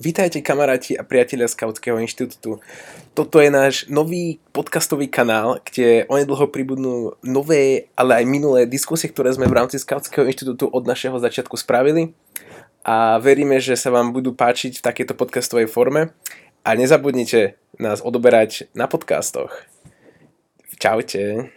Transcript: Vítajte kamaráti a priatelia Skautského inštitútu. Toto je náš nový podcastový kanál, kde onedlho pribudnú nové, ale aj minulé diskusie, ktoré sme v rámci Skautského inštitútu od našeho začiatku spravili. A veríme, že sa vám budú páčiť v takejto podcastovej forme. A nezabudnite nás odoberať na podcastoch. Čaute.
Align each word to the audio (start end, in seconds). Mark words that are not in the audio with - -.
Vítajte 0.00 0.40
kamaráti 0.40 0.96
a 0.96 1.04
priatelia 1.04 1.44
Skautského 1.44 2.00
inštitútu. 2.00 2.56
Toto 3.12 3.36
je 3.36 3.52
náš 3.52 3.84
nový 3.84 4.40
podcastový 4.48 5.12
kanál, 5.12 5.60
kde 5.60 6.08
onedlho 6.08 6.48
pribudnú 6.48 7.20
nové, 7.20 7.92
ale 7.92 8.24
aj 8.24 8.24
minulé 8.24 8.64
diskusie, 8.64 9.12
ktoré 9.12 9.28
sme 9.36 9.44
v 9.44 9.60
rámci 9.60 9.76
Skautského 9.76 10.24
inštitútu 10.24 10.72
od 10.72 10.88
našeho 10.88 11.20
začiatku 11.20 11.52
spravili. 11.52 12.16
A 12.80 13.20
veríme, 13.20 13.60
že 13.60 13.76
sa 13.76 13.92
vám 13.92 14.16
budú 14.16 14.32
páčiť 14.32 14.80
v 14.80 14.86
takejto 14.88 15.12
podcastovej 15.20 15.68
forme. 15.68 16.16
A 16.64 16.72
nezabudnite 16.72 17.60
nás 17.76 18.00
odoberať 18.00 18.72
na 18.72 18.88
podcastoch. 18.88 19.52
Čaute. 20.80 21.52